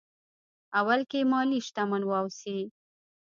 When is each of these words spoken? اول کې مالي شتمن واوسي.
اول 0.79 0.99
کې 1.09 1.19
مالي 1.31 1.59
شتمن 1.67 2.03
واوسي. 2.07 2.59